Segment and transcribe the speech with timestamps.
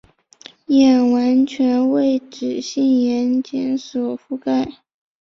[0.65, 4.79] 眼完全为脂性眼睑所覆盖。